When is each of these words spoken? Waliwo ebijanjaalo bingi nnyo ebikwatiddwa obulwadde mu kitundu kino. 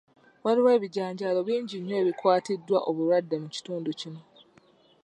Waliwo 0.43 0.69
ebijanjaalo 0.77 1.39
bingi 1.47 1.75
nnyo 1.79 1.95
ebikwatiddwa 2.01 2.79
obulwadde 2.89 3.35
mu 3.43 3.47
kitundu 3.55 3.89
kino. 3.99 4.21